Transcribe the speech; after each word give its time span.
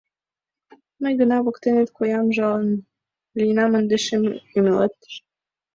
Мый 1.01 1.13
гына 1.19 1.37
воктенет 1.45 1.89
коям 1.97 2.27
жалын— 2.37 2.69
Лийынам 3.37 3.71
ынде 3.79 3.97
шем 4.05 4.23
ӱмылет. 4.57 4.95